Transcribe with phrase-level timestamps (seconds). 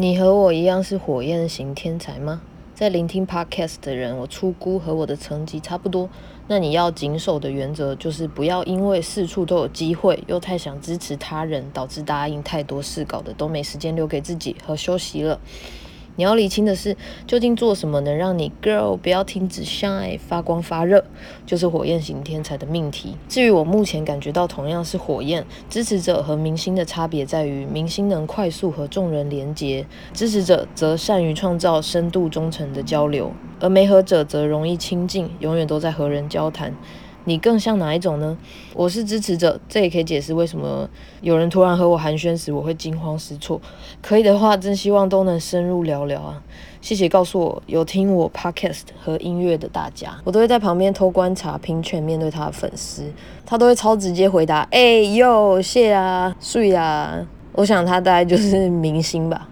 [0.00, 2.40] 你和我一样是火焰型天才吗？
[2.72, 6.08] 在聆听 podcast 的人，我出估和我的成绩差不多。
[6.46, 15.40] 那你要谨守的原则就是不要因为四处都有机会，又太想支持他人，导致答应太多事，搞的都没时间留给自己和休息了。
[16.18, 16.96] 你要理清的是，
[17.28, 21.04] 究竟做什么能让你 girl 不要停止 shine 发光发热，
[21.46, 23.14] 就是火焰型天才的命题。
[23.28, 33.30] 至于我目前感觉到同样是火焰支持者和明星的差别在于，明星能快速和众人连接，支持者则善于创造深度忠诚的交流，
[33.60, 36.74] 而没和者则容易亲近，永远都在和人交谈。
[37.24, 38.36] 你更像哪一种呢？
[38.74, 40.88] 我是支持者，这也可以解释为什么
[41.20, 43.60] 有人突然和我寒暄时，我会惊慌失措。
[44.00, 46.42] 可以的话，真希望都能深入聊聊啊！
[46.80, 53.02] 谢谢告诉我有听我 podcast 和音乐的大家，我都会在旁边偷观察，拼全面对他的粉丝，
[53.44, 57.26] 他都会超直接回答：哎哟，谢啊，睡啊！
[57.52, 59.48] 我想他大概就是明星吧。